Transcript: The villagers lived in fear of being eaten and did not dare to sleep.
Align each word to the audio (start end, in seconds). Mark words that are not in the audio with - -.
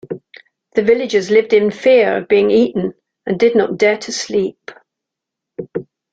The 0.73 0.81
villagers 0.81 1.29
lived 1.29 1.53
in 1.53 1.69
fear 1.69 2.17
of 2.17 2.27
being 2.27 2.49
eaten 2.49 2.95
and 3.27 3.39
did 3.39 3.55
not 3.55 3.77
dare 3.77 3.97
to 3.99 4.11
sleep. 4.11 4.71